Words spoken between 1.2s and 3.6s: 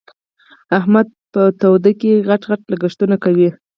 په توده کې؛ غټ غټ لګښتونه کوي.